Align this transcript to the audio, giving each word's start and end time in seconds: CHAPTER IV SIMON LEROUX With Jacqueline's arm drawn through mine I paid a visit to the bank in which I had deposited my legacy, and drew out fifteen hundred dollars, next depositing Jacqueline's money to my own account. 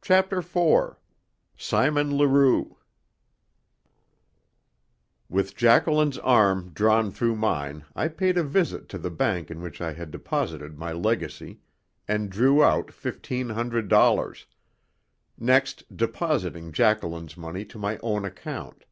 CHAPTER 0.00 0.38
IV 0.38 0.96
SIMON 1.58 2.16
LEROUX 2.16 2.76
With 5.28 5.54
Jacqueline's 5.54 6.16
arm 6.16 6.70
drawn 6.70 7.10
through 7.10 7.36
mine 7.36 7.84
I 7.94 8.08
paid 8.08 8.38
a 8.38 8.42
visit 8.42 8.88
to 8.88 8.96
the 8.98 9.10
bank 9.10 9.50
in 9.50 9.60
which 9.60 9.82
I 9.82 9.92
had 9.92 10.10
deposited 10.10 10.78
my 10.78 10.92
legacy, 10.92 11.60
and 12.08 12.30
drew 12.30 12.62
out 12.64 12.90
fifteen 12.90 13.50
hundred 13.50 13.88
dollars, 13.88 14.46
next 15.36 15.94
depositing 15.94 16.72
Jacqueline's 16.72 17.36
money 17.36 17.66
to 17.66 17.76
my 17.78 17.98
own 17.98 18.24
account. 18.24 18.86